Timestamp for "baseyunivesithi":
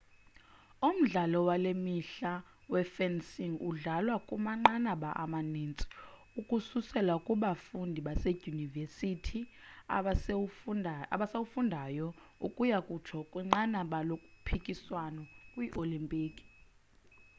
8.07-9.39